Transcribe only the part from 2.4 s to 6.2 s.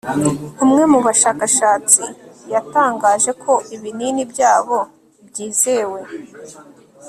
yatangaje ko ibinini byabo byizewe